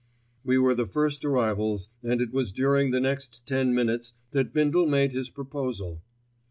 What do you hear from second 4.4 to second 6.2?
Bindle made his proposal.